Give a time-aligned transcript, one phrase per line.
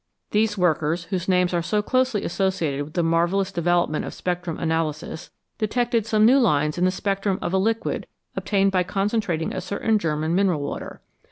[0.31, 5.29] These workers, whose names are so closely associated with the marvellous development of spectrum analysis,
[5.59, 9.61] detected some new lines in the spectrum of a liquid ob tained by concentrating a
[9.61, 11.01] certain German mineral water.